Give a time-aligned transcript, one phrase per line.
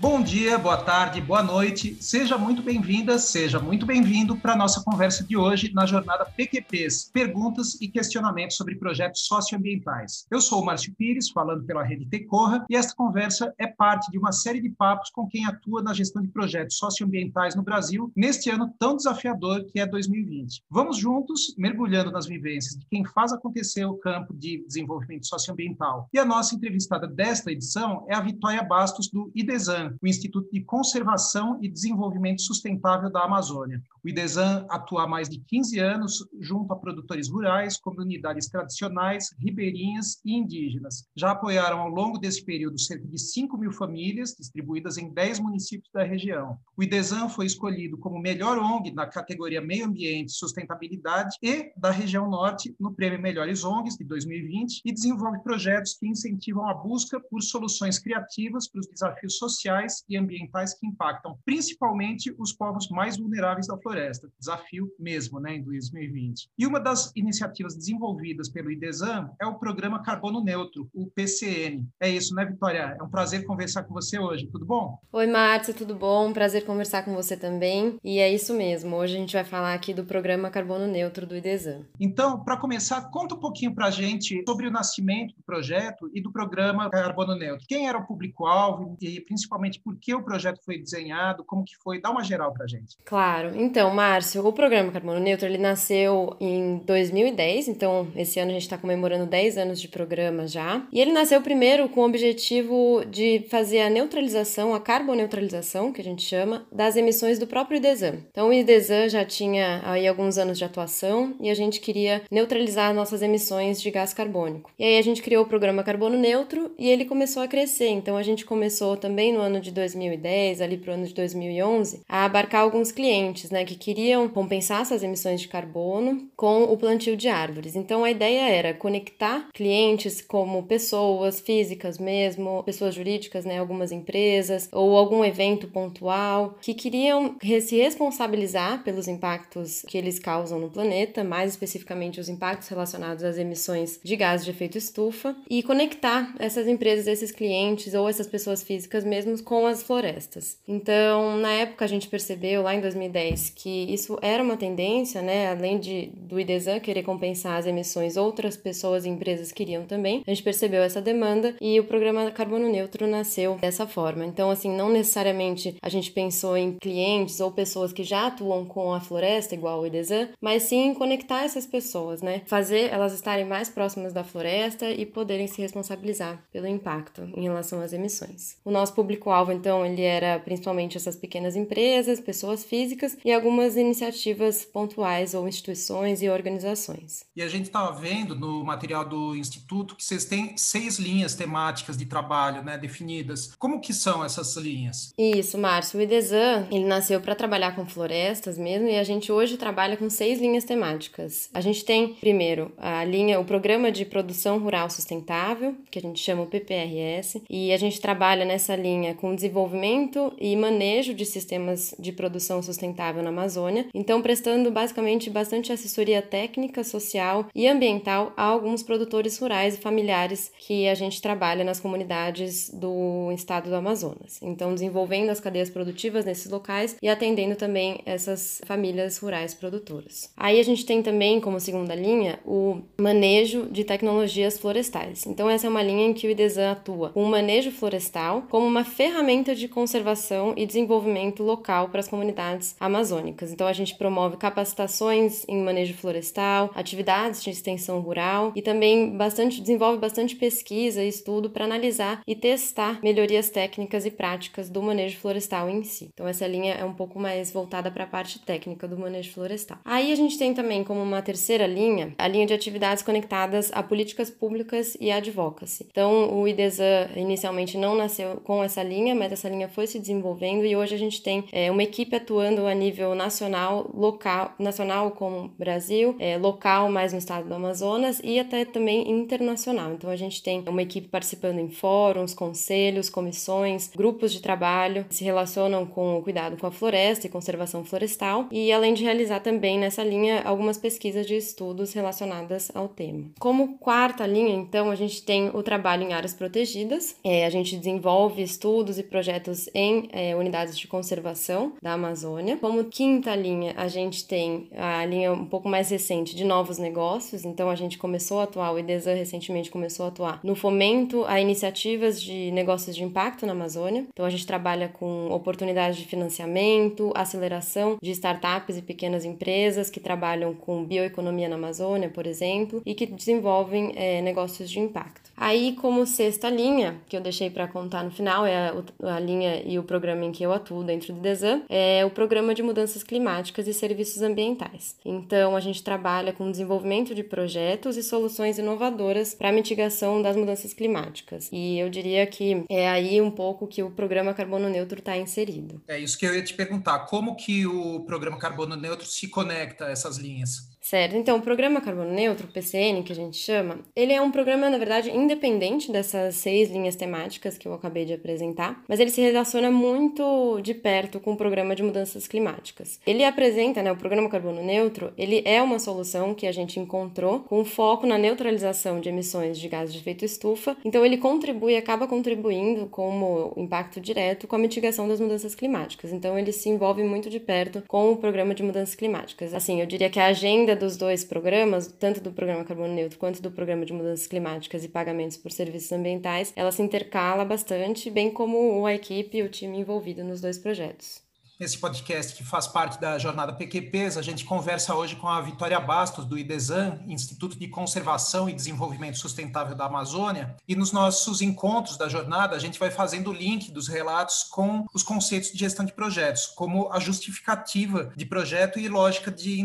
[0.00, 1.96] Bom dia, boa tarde, boa noite.
[2.00, 7.10] Seja muito bem-vinda, seja muito bem-vindo para a nossa conversa de hoje na jornada PQPs,
[7.12, 10.24] perguntas e questionamentos sobre projetos socioambientais.
[10.30, 14.18] Eu sou o Márcio Pires, falando pela rede Tecorra, e esta conversa é parte de
[14.18, 18.50] uma série de papos com quem atua na gestão de projetos socioambientais no Brasil neste
[18.50, 20.62] ano tão desafiador que é 2020.
[20.70, 26.08] Vamos juntos, mergulhando nas vivências de quem faz acontecer o campo de desenvolvimento socioambiental.
[26.14, 30.60] E a nossa entrevistada desta edição é a Vitória Bastos, do IDESAN, o Instituto de
[30.62, 33.82] Conservação e Desenvolvimento Sustentável da Amazônia.
[34.04, 40.20] O IDESAN atua há mais de 15 anos junto a produtores rurais, comunidades tradicionais, ribeirinhas
[40.24, 41.04] e indígenas.
[41.16, 45.90] Já apoiaram ao longo desse período cerca de 5 mil famílias, distribuídas em 10 municípios
[45.92, 46.58] da região.
[46.76, 51.90] O IDESAN foi escolhido como melhor ONG na categoria Meio Ambiente e Sustentabilidade e da
[51.90, 57.20] região norte no Prêmio Melhores ONGs de 2020 e desenvolve projetos que incentivam a busca
[57.20, 62.88] por soluções criativas para os desafios sociais sociais e ambientais que impactam principalmente os povos
[62.88, 64.28] mais vulneráveis da floresta.
[64.38, 66.48] Desafio mesmo, né, em 2020.
[66.58, 71.86] E uma das iniciativas desenvolvidas pelo IDESAM é o programa Carbono Neutro, o PCN.
[72.00, 72.96] É isso, né, Vitória?
[72.98, 74.48] É um prazer conversar com você hoje.
[74.50, 74.98] Tudo bom?
[75.12, 76.32] Oi, Márcia, tudo bom?
[76.32, 77.98] Prazer conversar com você também.
[78.02, 78.96] E é isso mesmo.
[78.96, 81.84] Hoje a gente vai falar aqui do programa Carbono Neutro do IDESAM.
[82.00, 86.20] Então, para começar, conta um pouquinho para a gente sobre o nascimento do projeto e
[86.20, 87.66] do programa Carbono Neutro.
[87.68, 92.00] Quem era o público-alvo e principalmente por que o projeto foi desenhado, como que foi,
[92.00, 92.96] dá uma geral para gente.
[93.04, 93.52] Claro.
[93.56, 98.62] Então, Márcio, o programa Carbono Neutro, ele nasceu em 2010, então esse ano a gente
[98.62, 100.86] está comemorando 10 anos de programa já.
[100.92, 106.04] E ele nasceu primeiro com o objetivo de fazer a neutralização, a carboneutralização, que a
[106.04, 108.18] gente chama, das emissões do próprio IDESAN.
[108.30, 112.94] Então, o IDESAN já tinha aí alguns anos de atuação e a gente queria neutralizar
[112.94, 114.70] nossas emissões de gás carbônico.
[114.78, 117.88] E aí a gente criou o programa Carbono Neutro e ele começou a crescer.
[117.88, 121.14] Então, a gente começou também no ano ano de 2010, ali para o ano de
[121.14, 126.76] 2011, a abarcar alguns clientes, né, que queriam compensar essas emissões de carbono com o
[126.76, 127.74] plantio de árvores.
[127.76, 134.68] Então a ideia era conectar clientes como pessoas físicas mesmo, pessoas jurídicas, né, algumas empresas
[134.72, 141.24] ou algum evento pontual que queriam se responsabilizar pelos impactos que eles causam no planeta,
[141.24, 146.68] mais especificamente os impactos relacionados às emissões de gases de efeito estufa e conectar essas
[146.68, 150.58] empresas, esses clientes ou essas pessoas físicas mesmo com as florestas.
[150.68, 155.50] Então, na época a gente percebeu lá em 2010 que isso era uma tendência, né?
[155.50, 160.22] Além de do IDESAN querer compensar as emissões, outras pessoas e empresas queriam também.
[160.26, 164.26] A gente percebeu essa demanda e o programa Carbono Neutro nasceu dessa forma.
[164.26, 168.92] Então, assim, não necessariamente a gente pensou em clientes ou pessoas que já atuam com
[168.92, 172.42] a floresta, igual o IDESAN, mas sim conectar essas pessoas, né?
[172.44, 177.80] Fazer elas estarem mais próximas da floresta e poderem se responsabilizar pelo impacto em relação
[177.80, 178.58] às emissões.
[178.62, 183.76] O nosso público público-alvo, então, ele era principalmente essas pequenas empresas, pessoas físicas e algumas
[183.76, 187.24] iniciativas pontuais ou instituições e organizações.
[187.36, 191.96] E a gente estava vendo no material do Instituto que vocês têm seis linhas temáticas
[191.96, 193.54] de trabalho né, definidas.
[193.58, 195.12] Como que são essas linhas?
[195.16, 195.98] Isso, Márcio.
[195.98, 200.10] O IDESAN, ele nasceu para trabalhar com florestas mesmo e a gente hoje trabalha com
[200.10, 201.48] seis linhas temáticas.
[201.54, 206.20] A gente tem, primeiro, a linha, o Programa de Produção Rural Sustentável, que a gente
[206.20, 211.94] chama o PPRS, e a gente trabalha nessa linha com desenvolvimento e manejo de sistemas
[211.98, 218.44] de produção sustentável na Amazônia, então prestando basicamente bastante assessoria técnica, social e ambiental a
[218.44, 224.38] alguns produtores rurais e familiares que a gente trabalha nas comunidades do estado do Amazonas.
[224.40, 230.30] Então, desenvolvendo as cadeias produtivas nesses locais e atendendo também essas famílias rurais produtoras.
[230.36, 235.26] Aí a gente tem também como segunda linha o manejo de tecnologias florestais.
[235.26, 238.66] Então, essa é uma linha em que o IDESAN atua com o manejo florestal como
[238.66, 243.50] uma ferramenta ferramenta de conservação e desenvolvimento local para as comunidades amazônicas.
[243.50, 249.62] Então, a gente promove capacitações em manejo florestal, atividades de extensão rural e também bastante
[249.62, 255.16] desenvolve bastante pesquisa e estudo para analisar e testar melhorias técnicas e práticas do manejo
[255.16, 256.10] florestal em si.
[256.12, 259.78] Então, essa linha é um pouco mais voltada para a parte técnica do manejo florestal.
[259.86, 263.82] Aí a gente tem também como uma terceira linha a linha de atividades conectadas a
[263.82, 265.86] políticas públicas e advocacy.
[265.90, 269.98] Então, o IDESA inicialmente não nasceu com essa linha linha, mas essa linha foi se
[269.98, 275.10] desenvolvendo e hoje a gente tem é, uma equipe atuando a nível nacional, local, nacional
[275.12, 279.92] como Brasil, é, local mais no estado do Amazonas e até também internacional.
[279.92, 285.14] Então a gente tem uma equipe participando em fóruns, conselhos, comissões, grupos de trabalho que
[285.14, 289.40] se relacionam com o cuidado com a floresta e conservação florestal e além de realizar
[289.40, 293.26] também nessa linha algumas pesquisas de estudos relacionadas ao tema.
[293.38, 297.16] Como quarta linha, então, a gente tem o trabalho em áreas protegidas.
[297.22, 302.56] É, a gente desenvolve estudos e projetos em é, unidades de conservação da Amazônia.
[302.56, 307.44] Como quinta linha, a gente tem a linha um pouco mais recente de novos negócios.
[307.44, 311.40] Então, a gente começou a atuar, o IDESAN recentemente começou a atuar no fomento a
[311.40, 314.06] iniciativas de negócios de impacto na Amazônia.
[314.08, 319.98] Então, a gente trabalha com oportunidades de financiamento, aceleração de startups e pequenas empresas que
[319.98, 325.30] trabalham com bioeconomia na Amazônia, por exemplo, e que desenvolvem é, negócios de impacto.
[325.36, 329.78] Aí, como sexta linha, que eu deixei para contar no final, é a, linha e
[329.78, 333.66] o programa em que eu atuo dentro do DESAN, é o Programa de Mudanças Climáticas
[333.66, 334.96] e Serviços Ambientais.
[335.04, 340.36] Então, a gente trabalha com desenvolvimento de projetos e soluções inovadoras para a mitigação das
[340.36, 341.48] mudanças climáticas.
[341.52, 345.80] E eu diria que é aí um pouco que o programa Carbono Neutro está inserido.
[345.88, 347.00] É isso que eu ia te perguntar.
[347.00, 350.68] Como que o programa Carbono Neutro se conecta a essas linhas?
[350.88, 354.70] Certo, então o programa Carbono Neutro, PCN, que a gente chama, ele é um programa,
[354.70, 359.20] na verdade, independente dessas seis linhas temáticas que eu acabei de apresentar, mas ele se
[359.20, 362.98] relaciona muito de perto com o programa de mudanças climáticas.
[363.06, 367.40] Ele apresenta, né, o programa Carbono Neutro, ele é uma solução que a gente encontrou
[367.40, 372.06] com foco na neutralização de emissões de gases de efeito estufa, então ele contribui, acaba
[372.06, 376.14] contribuindo como impacto direto com a mitigação das mudanças climáticas.
[376.14, 379.52] Então ele se envolve muito de perto com o programa de mudanças climáticas.
[379.52, 383.42] Assim, eu diria que a agenda dos dois programas, tanto do programa Carbono Neutro quanto
[383.42, 388.30] do programa de mudanças climáticas e pagamentos por serviços ambientais, ela se intercala bastante, bem
[388.30, 391.27] como a equipe e o time envolvido nos dois projetos.
[391.58, 395.80] Nesse podcast que faz parte da jornada PQPs, a gente conversa hoje com a Vitória
[395.80, 400.54] Bastos, do IDESAN, Instituto de Conservação e Desenvolvimento Sustentável da Amazônia.
[400.68, 404.86] E nos nossos encontros da jornada, a gente vai fazendo o link dos relatos com
[404.94, 409.60] os conceitos de gestão de projetos, como a justificativa de projeto e lógica de,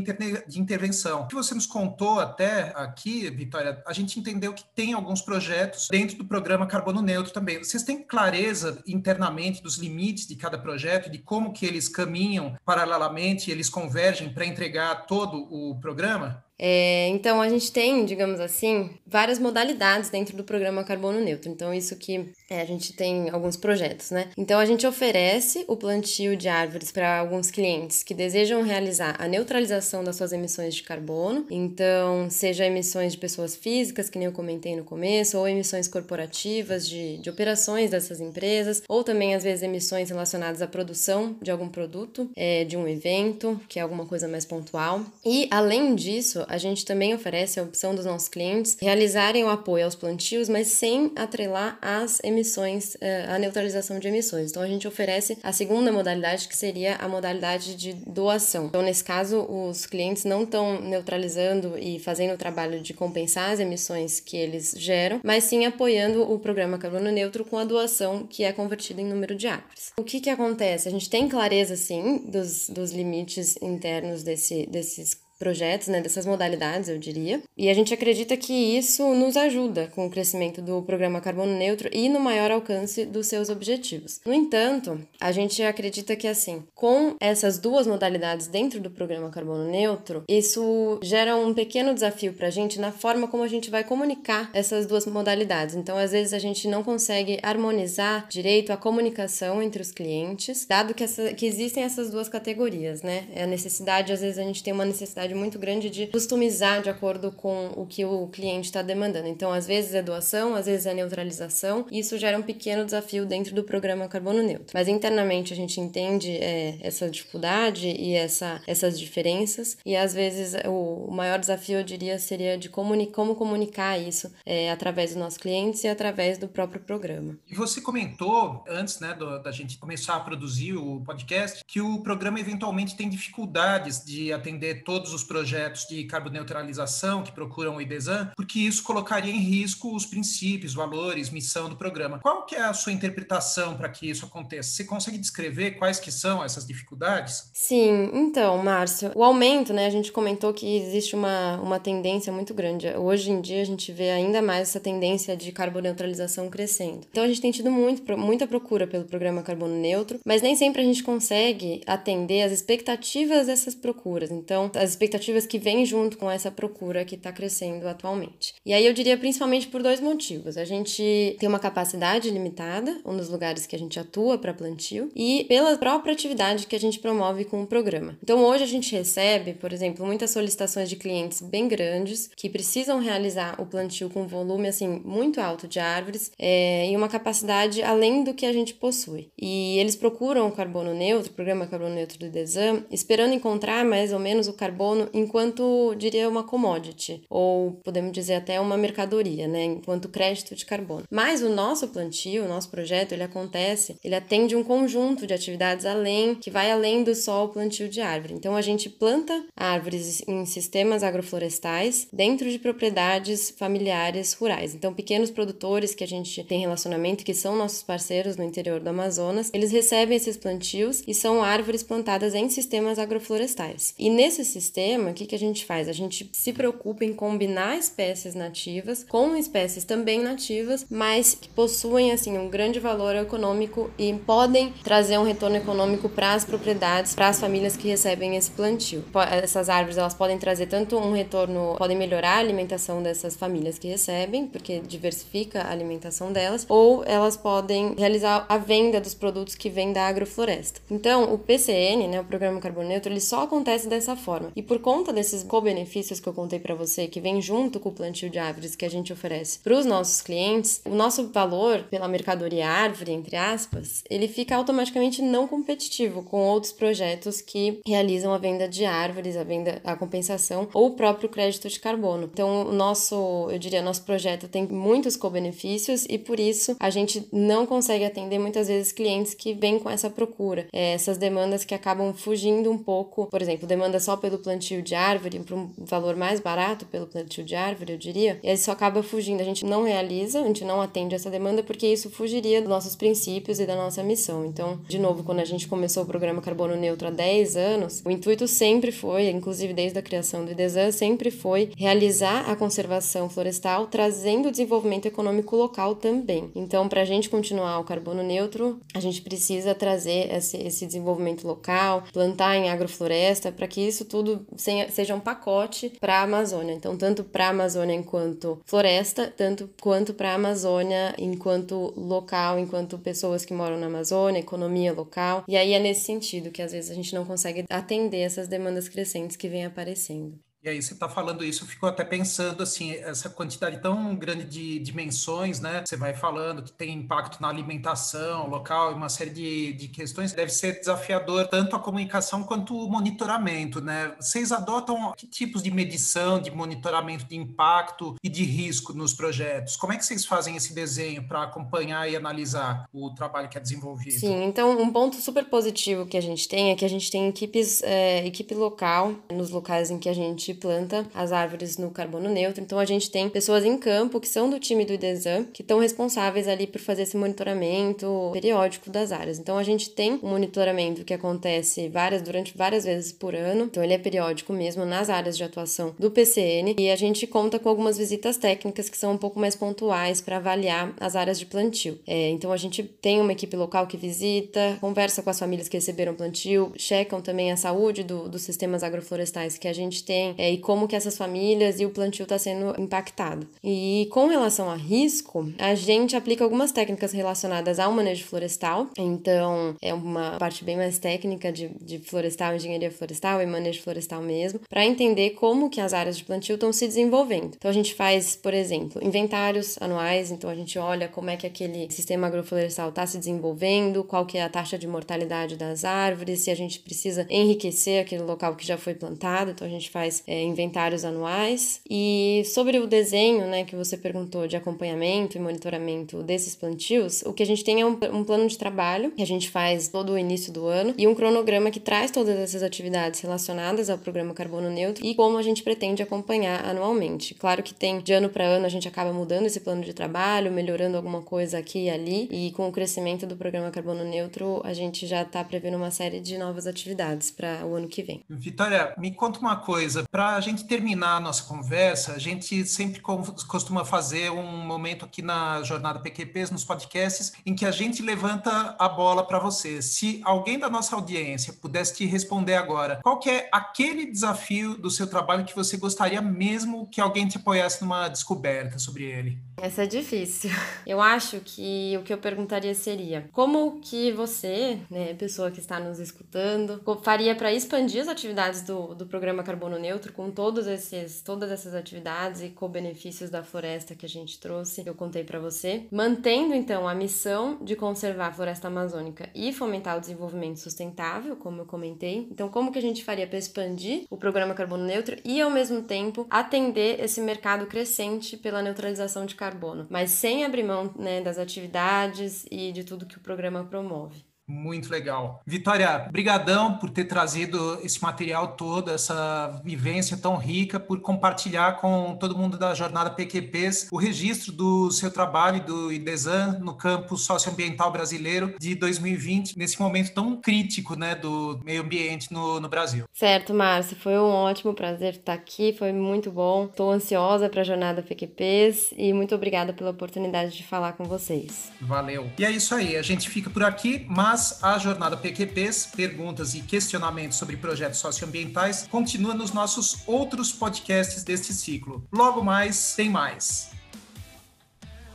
[0.47, 1.21] de intervenção.
[1.21, 5.89] O que você nos contou até aqui, Vitória, a gente entendeu que tem alguns projetos
[5.91, 7.63] dentro do programa Carbono Neutro também.
[7.63, 12.57] Vocês têm clareza internamente dos limites de cada projeto, de como que eles eles caminham
[12.65, 16.43] paralelamente, eles convergem para entregar todo o programa?
[16.65, 21.51] É, então, a gente tem, digamos assim, várias modalidades dentro do programa Carbono Neutro.
[21.51, 24.29] Então, isso que é, a gente tem alguns projetos, né?
[24.37, 29.27] Então, a gente oferece o plantio de árvores para alguns clientes que desejam realizar a
[29.27, 31.45] neutralização das suas emissões de carbono.
[31.51, 36.87] Então, seja emissões de pessoas físicas, que nem eu comentei no começo, ou emissões corporativas
[36.87, 41.67] de, de operações dessas empresas, ou também, às vezes, emissões relacionadas à produção de algum
[41.67, 45.01] produto, é, de um evento, que é alguma coisa mais pontual.
[45.25, 49.85] E, além disso, a gente também oferece a opção dos nossos clientes realizarem o apoio
[49.85, 54.51] aos plantios, mas sem atrelar as emissões, eh, a neutralização de emissões.
[54.51, 58.67] Então a gente oferece a segunda modalidade, que seria a modalidade de doação.
[58.67, 63.59] Então, nesse caso, os clientes não estão neutralizando e fazendo o trabalho de compensar as
[63.59, 68.43] emissões que eles geram, mas sim apoiando o programa Carbono Neutro com a doação que
[68.43, 69.91] é convertida em número de árvores.
[69.97, 70.87] O que, que acontece?
[70.87, 76.87] A gente tem clareza, sim, dos, dos limites internos desse, desses projetos, né, dessas modalidades,
[76.87, 77.43] eu diria.
[77.57, 81.89] E a gente acredita que isso nos ajuda com o crescimento do programa Carbono Neutro
[81.91, 84.21] e no maior alcance dos seus objetivos.
[84.25, 89.69] No entanto, a gente acredita que assim, com essas duas modalidades dentro do programa Carbono
[89.69, 93.83] Neutro, isso gera um pequeno desafio para a gente na forma como a gente vai
[93.83, 95.75] comunicar essas duas modalidades.
[95.75, 100.93] Então, às vezes a gente não consegue harmonizar direito a comunicação entre os clientes, dado
[100.93, 103.25] que, essa, que existem essas duas categorias, né?
[103.35, 106.89] É a necessidade, às vezes a gente tem uma necessidade muito grande de customizar de
[106.89, 109.27] acordo com o que o cliente está demandando.
[109.27, 113.25] Então, às vezes é doação, às vezes é neutralização, e isso gera um pequeno desafio
[113.25, 114.73] dentro do programa Carbono Neutro.
[114.73, 120.53] Mas internamente a gente entende é, essa dificuldade e essa, essas diferenças, e às vezes
[120.65, 125.37] o, maior desafio, eu diria, seria de comuni como comunicar isso é, através dos nossos
[125.37, 127.37] clientes e através do próprio programa.
[127.49, 132.01] E você comentou, antes né, do, da gente começar a produzir o podcast, que o
[132.01, 138.31] programa eventualmente tem dificuldades de atender todos os projetos de carboneutralização que procuram o IDESAN,
[138.35, 142.19] porque isso colocaria em risco os princípios, valores, missão do programa.
[142.19, 144.69] Qual que é a sua interpretação para que isso aconteça?
[144.69, 147.49] Você consegue descrever quais que são essas dificuldades?
[147.53, 152.53] Sim, então, Márcio, o aumento, né, a gente comentou que existe uma, uma tendência muito
[152.53, 152.87] grande.
[152.95, 157.01] Hoje em dia a gente vê ainda mais essa tendência de carboneutralização crescendo.
[157.09, 160.81] Então a gente tem tido muito, muita procura pelo programa Carbono Neutro, mas nem sempre
[160.81, 164.31] a gente consegue atender as expectativas dessas procuras.
[164.31, 168.55] Então, as expectativas que vêm junto com essa procura que está crescendo atualmente.
[168.65, 170.57] E aí eu diria principalmente por dois motivos.
[170.57, 175.11] A gente tem uma capacidade limitada, um dos lugares que a gente atua para plantio,
[175.15, 178.17] e pela própria atividade que a gente promove com o programa.
[178.23, 182.99] Então, hoje a gente recebe, por exemplo, muitas solicitações de clientes bem grandes que precisam
[182.99, 188.23] realizar o plantio com volume assim muito alto de árvores é, e uma capacidade além
[188.23, 189.29] do que a gente possui.
[189.39, 194.13] E eles procuram o carbono neutro, o programa carbono neutro do DESAM, esperando encontrar mais
[194.13, 199.65] ou menos o carbono enquanto, diria, uma commodity, ou podemos dizer até uma mercadoria, né,
[199.65, 201.03] enquanto crédito de carbono.
[201.09, 205.85] Mas o nosso plantio, o nosso projeto, ele acontece, ele atende um conjunto de atividades
[205.85, 208.33] além, que vai além do só o plantio de árvore.
[208.33, 214.73] Então a gente planta árvores em sistemas agroflorestais dentro de propriedades familiares rurais.
[214.73, 218.89] Então pequenos produtores que a gente tem relacionamento, que são nossos parceiros no interior do
[218.89, 223.93] Amazonas, eles recebem esses plantios e são árvores plantadas em sistemas agroflorestais.
[223.97, 225.87] E nesse sistema, o que, que a gente faz?
[225.87, 232.11] A gente se preocupa em combinar espécies nativas com espécies também nativas, mas que possuem
[232.11, 237.29] assim um grande valor econômico e podem trazer um retorno econômico para as propriedades, para
[237.29, 239.03] as famílias que recebem esse plantio.
[239.31, 243.87] Essas árvores elas podem trazer tanto um retorno, podem melhorar a alimentação dessas famílias que
[243.87, 249.69] recebem, porque diversifica a alimentação delas, ou elas podem realizar a venda dos produtos que
[249.69, 250.81] vêm da agrofloresta.
[250.89, 254.51] Então, o PCN, né, o Programa Carbono Neutro, ele só acontece dessa forma.
[254.55, 257.93] E por conta desses co-benefícios que eu contei para você, que vem junto com o
[257.93, 262.07] plantio de árvores que a gente oferece para os nossos clientes, o nosso valor pela
[262.07, 268.39] mercadoria árvore, entre aspas, ele fica automaticamente não competitivo com outros projetos que realizam a
[268.39, 272.27] venda de árvores, a venda, a compensação ou o próprio crédito de carbono.
[272.33, 277.27] Então, o nosso, eu diria, nosso projeto tem muitos co-benefícios e por isso a gente
[277.31, 281.75] não consegue atender muitas vezes clientes que vêm com essa procura, é, essas demandas que
[281.75, 286.15] acabam fugindo um pouco, por exemplo, demanda só pelo plantio de árvore para um valor
[286.15, 289.41] mais barato pelo plantio de árvore, eu diria, e isso acaba fugindo.
[289.41, 292.95] A gente não realiza, a gente não atende essa demanda porque isso fugiria dos nossos
[292.95, 294.45] princípios e da nossa missão.
[294.45, 298.11] Então, de novo, quando a gente começou o programa Carbono Neutro há 10 anos, o
[298.11, 303.87] intuito sempre foi, inclusive desde a criação do IDESAN, sempre foi realizar a conservação florestal,
[303.87, 306.51] trazendo o desenvolvimento econômico local também.
[306.55, 311.45] Então, para a gente continuar o carbono neutro, a gente precisa trazer esse, esse desenvolvimento
[311.45, 316.73] local, plantar em agrofloresta, para que isso tudo seja um pacote para a Amazônia.
[316.73, 322.97] Então, tanto para a Amazônia enquanto floresta, tanto quanto para a Amazônia enquanto local, enquanto
[322.97, 325.43] pessoas que moram na Amazônia, economia local.
[325.47, 328.87] E aí é nesse sentido que às vezes a gente não consegue atender essas demandas
[328.87, 330.37] crescentes que vêm aparecendo.
[330.63, 334.45] E aí você está falando isso, eu fico até pensando assim, essa quantidade tão grande
[334.45, 335.83] de dimensões, né?
[335.85, 340.31] Você vai falando que tem impacto na alimentação local e uma série de, de questões,
[340.31, 344.15] deve ser desafiador tanto a comunicação quanto o monitoramento, né?
[344.17, 349.75] Vocês adotam que tipos de medição, de monitoramento de impacto e de risco nos projetos?
[349.75, 353.61] Como é que vocês fazem esse desenho para acompanhar e analisar o trabalho que é
[353.61, 354.17] desenvolvido?
[354.17, 357.27] Sim, então um ponto super positivo que a gente tem é que a gente tem
[357.27, 362.29] equipes, é, equipe local nos locais em que a gente planta as árvores no carbono
[362.29, 362.61] neutro.
[362.63, 365.79] Então a gente tem pessoas em campo que são do time do IDESAM, que estão
[365.79, 369.39] responsáveis ali por fazer esse monitoramento periódico das áreas.
[369.39, 373.65] Então a gente tem um monitoramento que acontece várias durante várias vezes por ano.
[373.65, 377.59] Então ele é periódico mesmo nas áreas de atuação do PCN e a gente conta
[377.59, 381.45] com algumas visitas técnicas que são um pouco mais pontuais para avaliar as áreas de
[381.45, 381.99] plantio.
[382.05, 385.77] É, então a gente tem uma equipe local que visita, conversa com as famílias que
[385.77, 390.51] receberam plantio, checam também a saúde do, dos sistemas agroflorestais que a gente tem, é,
[390.51, 393.47] e como que essas famílias e o plantio está sendo impactado.
[393.63, 399.73] E com relação a risco, a gente aplica algumas técnicas relacionadas ao manejo florestal, então
[399.81, 404.59] é uma parte bem mais técnica de, de florestal, engenharia florestal e manejo florestal mesmo,
[404.67, 407.53] para entender como que as áreas de plantio estão se desenvolvendo.
[407.55, 411.47] Então a gente faz, por exemplo, inventários anuais, então a gente olha como é que
[411.47, 416.41] aquele sistema agroflorestal está se desenvolvendo, qual que é a taxa de mortalidade das árvores,
[416.41, 420.21] se a gente precisa enriquecer aquele local que já foi plantado, então a gente faz
[420.33, 421.79] é, inventários anuais.
[421.87, 427.33] E sobre o desenho, né, que você perguntou de acompanhamento e monitoramento desses plantios, o
[427.33, 430.13] que a gente tem é um, um plano de trabalho que a gente faz todo
[430.13, 434.33] o início do ano e um cronograma que traz todas essas atividades relacionadas ao programa
[434.33, 437.35] Carbono Neutro e como a gente pretende acompanhar anualmente.
[437.35, 440.51] Claro que tem de ano para ano a gente acaba mudando esse plano de trabalho,
[440.51, 444.73] melhorando alguma coisa aqui e ali, e com o crescimento do programa Carbono Neutro, a
[444.73, 448.23] gente já está prevendo uma série de novas atividades para o ano que vem.
[448.27, 453.01] Vitória, me conta uma coisa, para a gente terminar a nossa conversa, a gente sempre
[453.01, 458.73] costuma fazer um momento aqui na jornada PQPs, nos podcasts, em que a gente levanta
[458.79, 459.81] a bola para você.
[459.81, 464.89] Se alguém da nossa audiência pudesse te responder agora, qual que é aquele desafio do
[464.89, 469.37] seu trabalho que você gostaria mesmo que alguém te apoiasse numa descoberta sobre ele?
[469.57, 470.49] Essa é difícil.
[470.87, 475.79] Eu acho que o que eu perguntaria seria: como que você, né, pessoa que está
[475.79, 481.21] nos escutando, faria para expandir as atividades do, do programa Carbono Neutro com todos esses,
[481.21, 485.39] todas essas atividades e co-benefícios da floresta que a gente trouxe, que eu contei para
[485.39, 491.35] você, mantendo então a missão de conservar a floresta amazônica e fomentar o desenvolvimento sustentável,
[491.35, 492.27] como eu comentei.
[492.31, 495.81] Então, como que a gente faria para expandir o programa Carbono Neutro e ao mesmo
[495.81, 501.37] tempo atender esse mercado crescente pela neutralização de carbono, mas sem abrir mão né, das
[501.37, 504.32] atividades e de tudo que o programa promove.
[504.47, 505.41] Muito legal.
[505.45, 512.15] Vitória, brigadão por ter trazido esse material todo, essa vivência tão rica, por compartilhar com
[512.19, 517.91] todo mundo da jornada PQPs o registro do seu trabalho do IDESAN no campo socioambiental
[517.91, 523.05] brasileiro de 2020, nesse momento tão crítico né, do meio ambiente no, no Brasil.
[523.13, 526.65] Certo, Márcio, foi um ótimo prazer estar aqui, foi muito bom.
[526.65, 531.71] Estou ansiosa para a jornada PQPs e muito obrigada pela oportunidade de falar com vocês.
[531.79, 532.29] Valeu.
[532.37, 536.55] E é isso aí, a gente fica por aqui, mas mas a jornada PQPs, perguntas
[536.55, 542.03] e questionamentos sobre projetos socioambientais, continua nos nossos outros podcasts deste ciclo.
[542.11, 543.69] Logo mais, tem mais.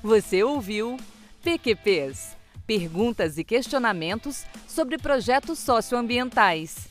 [0.05, 0.97] Você ouviu
[1.43, 6.87] PQPs perguntas e questionamentos sobre projetos socioambientais.